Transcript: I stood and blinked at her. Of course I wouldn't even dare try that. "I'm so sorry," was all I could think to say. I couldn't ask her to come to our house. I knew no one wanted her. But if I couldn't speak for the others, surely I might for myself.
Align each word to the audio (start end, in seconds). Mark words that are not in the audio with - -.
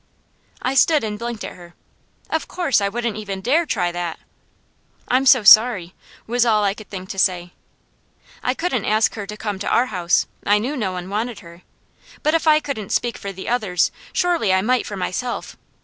I 0.63 0.73
stood 0.73 1.03
and 1.03 1.19
blinked 1.19 1.43
at 1.43 1.55
her. 1.55 1.75
Of 2.31 2.47
course 2.47 2.81
I 2.81 2.89
wouldn't 2.89 3.17
even 3.17 3.39
dare 3.39 3.67
try 3.67 3.91
that. 3.91 4.17
"I'm 5.07 5.27
so 5.27 5.43
sorry," 5.43 5.93
was 6.25 6.43
all 6.43 6.63
I 6.63 6.73
could 6.73 6.89
think 6.89 7.09
to 7.09 7.19
say. 7.19 7.53
I 8.41 8.55
couldn't 8.55 8.85
ask 8.85 9.13
her 9.13 9.27
to 9.27 9.37
come 9.37 9.59
to 9.59 9.67
our 9.69 9.85
house. 9.93 10.25
I 10.43 10.57
knew 10.57 10.75
no 10.75 10.91
one 10.93 11.11
wanted 11.11 11.41
her. 11.41 11.61
But 12.23 12.33
if 12.33 12.47
I 12.47 12.59
couldn't 12.59 12.89
speak 12.91 13.15
for 13.15 13.31
the 13.31 13.47
others, 13.47 13.91
surely 14.11 14.51
I 14.51 14.63
might 14.63 14.87
for 14.87 14.97
myself. 14.97 15.55